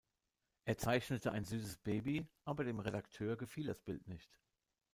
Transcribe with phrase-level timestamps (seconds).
[0.65, 4.39] Er zeichnete ein süßes Baby, aber dem Redakteur gefiel das Bild nicht.